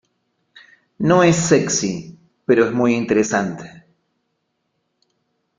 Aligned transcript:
No 0.97 1.21
es 1.21 1.35
sexy, 1.35 2.17
pero 2.43 2.65
es 2.65 2.71
muy 2.73 2.95
interesante". 2.95 3.83